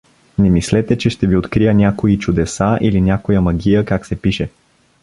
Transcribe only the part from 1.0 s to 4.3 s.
ще ви открия някои чудеса или някоя магия как се